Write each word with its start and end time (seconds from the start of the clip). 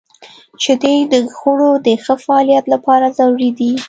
•شیدې 0.63 0.95
د 1.11 1.13
غړو 1.39 1.71
د 1.85 1.87
ښه 2.03 2.15
فعالیت 2.23 2.65
لپاره 2.73 3.05
ضروري 3.17 3.49
دي. 3.59 3.71